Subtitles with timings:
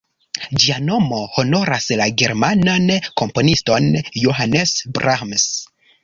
[0.61, 2.87] Ĝia nomo honoras la germanan
[3.21, 3.89] komponiston
[4.23, 5.45] Johannes Brahms.